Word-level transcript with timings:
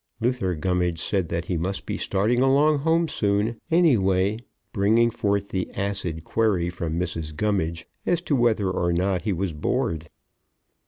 Luther 0.19 0.55
Gummidge 0.55 0.99
said 0.99 1.29
that 1.29 1.45
he 1.45 1.57
must 1.57 1.85
be 1.85 1.95
starting 1.95 2.41
along 2.41 2.79
home 2.79 3.07
soon, 3.07 3.61
anyway, 3.69 4.39
bringing 4.73 5.11
forth 5.11 5.49
the 5.49 5.69
acid 5.75 6.23
query 6.23 6.71
from 6.71 6.99
Mrs. 6.99 7.35
Gummidge 7.35 7.85
as 8.03 8.19
to 8.21 8.35
whether 8.35 8.71
or 8.71 8.91
not 8.91 9.21
he 9.21 9.31
was 9.31 9.53
bored. 9.53 10.09